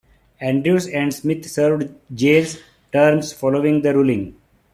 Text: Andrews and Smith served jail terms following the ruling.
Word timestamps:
Andrews 0.39 0.87
and 0.87 1.13
Smith 1.13 1.45
served 1.47 1.93
jail 2.11 2.47
terms 2.91 3.33
following 3.33 3.83
the 3.83 3.93
ruling. 3.93 4.35